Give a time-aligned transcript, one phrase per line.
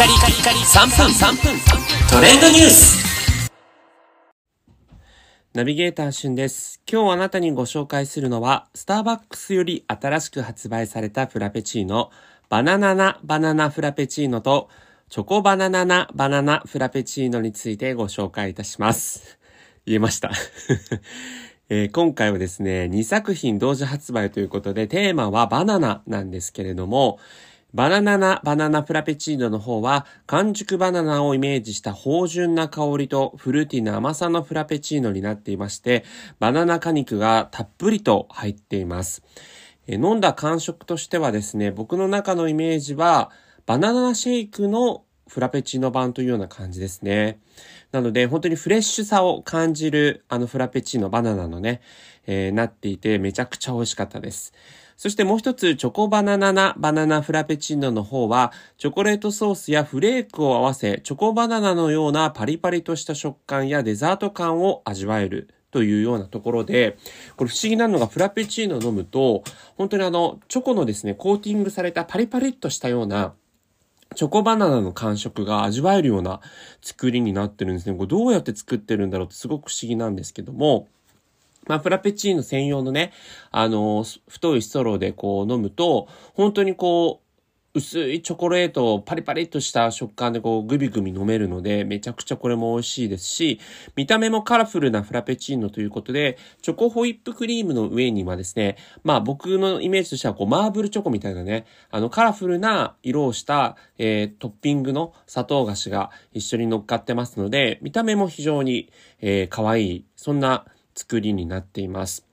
[0.00, 1.60] カリカリカリ3分3分
[2.08, 3.50] トレンドニュース
[5.52, 6.80] ナビゲーターしんです。
[6.90, 12.10] 今日あなたにご紹介するのは、スターバックスより新しく発売されたフラペチーノ、
[12.48, 14.70] バナナナバナナフラペチーノと、
[15.10, 19.38] チョコバナナナバナナフラペチーノについてご紹介いたします。
[19.84, 20.30] 言えました。
[21.68, 27.18] えー今回はですね、2作品同時発売ということで、テーマはバナナなんですけれども、
[27.72, 36.04] バナナナバナナフラペチーノの方は、完熟バナナをイメージした芳醇な香りとフルーティーな甘さのフラペチーノになっていまして、
[36.40, 39.22] バナナ果肉がたっぷりと入っています。
[39.86, 43.30] え飲んだ感触としてはですね、僕の中のイメージは、
[43.66, 47.38] バナナシェイクのフラペチーノ版というような感じですね。
[47.92, 51.80] なので、本当にフレッシュさを感じる、あのフラペチーノバナナのね、
[52.26, 54.52] えーなっていて、めちゃくちゃ美味しかったです。
[54.96, 65.48] そしてもう一つ、チョコバナナナバナナフラペチーノの方は、チョコレートソースやフレークを合わせ、チョコバナナのようなパリパリとした食感やデザート感を味わえる。
[65.70, 66.98] というようなところで、
[67.36, 69.44] これ不思議なのがフラペチーノを飲むと、
[69.76, 73.34] 本当にあの、チョコのですね、コーティングされたパリパリっとしたような、
[74.16, 76.40] チョコバナナの感触が味わえるような
[76.82, 77.96] 作りになってるんですね。
[77.96, 80.88] これどうやって作ってるんだろうってすごく不思議なんですけども、
[81.66, 83.12] まあ、フラペチーノ専用のね、
[83.50, 87.29] あの、太いストローでこう飲むと、本当にこう、
[87.72, 93.60] 薄いチョコレートをパリパリっとした食感でこうグビグビ飲めるので、めちゃくちゃこれも美味しいですし、
[93.94, 110.64] 見た目もカラフルなフラペチーノということで、チョコホイップクリームの上にはですね、まあ僕のイメージとしてはこうマーブルチョコみたいなね、あのカラフルな色をした、えートッピングの砂糖菓子が一緒に乗っかってますので、見た目も非常に、えー可愛い、そんな
[110.96, 112.26] 作りになっています。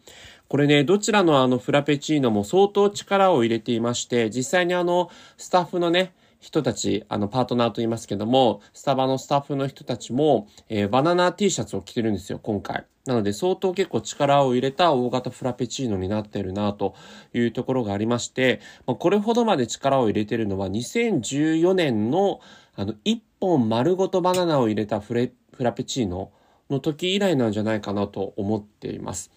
[0.48, 12.86] これね、どちらのあのフラペチーノも相当力を入れていまして、実際にあの、スタッフのね、人たち、あの、パートナーと言いますけども、スタバのスタッフの人たちも、えーバナナ T シャツを着てるんですよ、今回。
[13.05, 16.94] なので、相当結構力を入れた大型フラペチーノになってるな、と
[17.33, 22.39] いうところがありまして、まあこれほどまで力を入れてるのは、2014年の、
[22.76, 26.32] あの、1本丸ごとバナナを入れたフレ、フラペチーノ
[26.70, 29.32] の時以来なんじゃないかなと思っています。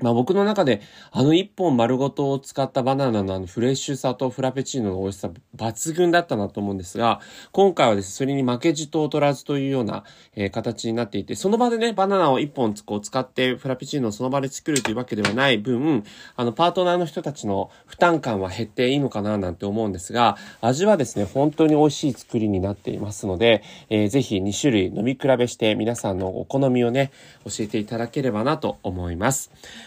[0.00, 7.20] まあ僕の中であの一本丸ごとを使ったバナナのあのフレッシュさとフラペチーノの美味しさ抜群だったなと思うんですが、
[7.52, 10.04] 今回はですね、それに負けじと劣らずというような、
[10.34, 16.04] えー形になっていて、その場でね、バナナを一本こう使ってフラペチーノをその場で作るというわけではない分、
[16.36, 27.12] あのパートナーの人たちの負担感は減っていいのかななんて思うんですが、味はですね、本当に美味しい作りになっていますので、えーぜひ2種類飲み比べして皆さんのお好みをね、
[27.44, 29.50] 教えていただければなと思います。